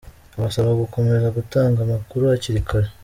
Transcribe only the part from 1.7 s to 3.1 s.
amakuru hakiri kare.